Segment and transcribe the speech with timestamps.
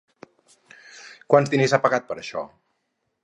[1.33, 2.47] Quants diners ha pagat per això?